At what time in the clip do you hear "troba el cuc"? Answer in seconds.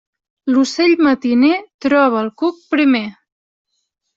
1.87-2.59